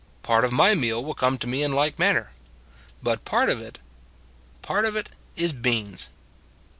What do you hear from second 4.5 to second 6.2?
Part of it is beans.